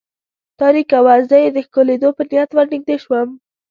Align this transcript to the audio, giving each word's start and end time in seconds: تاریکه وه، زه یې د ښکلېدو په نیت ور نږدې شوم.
تاریکه 0.59 0.97
وه، 1.05 1.15
زه 1.29 1.35
یې 1.43 1.49
د 1.53 1.57
ښکلېدو 1.65 2.09
په 2.17 2.23
نیت 2.29 2.49
ور 2.53 2.65
نږدې 2.73 2.95
شوم. 3.03 3.29